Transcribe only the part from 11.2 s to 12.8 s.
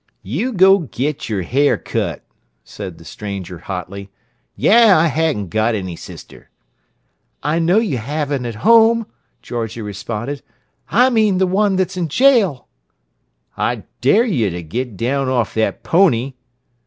the one that's in jail."